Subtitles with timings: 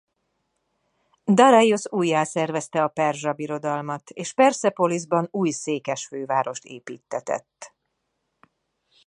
[1.25, 7.75] Dareiosz újjászervezte a Perzsa Birodalmat és Perszepoliszban új székesfővárost építtetett.